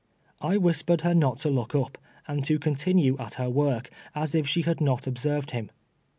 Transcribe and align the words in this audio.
I 0.41 0.57
whispered 0.57 1.01
her 1.01 1.13
not 1.13 1.37
to 1.41 1.51
look 1.51 1.75
up, 1.75 1.99
and 2.27 2.43
to 2.45 2.57
continue 2.57 3.15
at 3.19 3.35
her 3.35 3.51
work, 3.51 3.91
as 4.15 4.33
if 4.33 4.47
she 4.47 4.63
had 4.63 4.81
not 4.81 5.07
ob 5.07 5.19
served 5.19 5.51
him. 5.51 5.69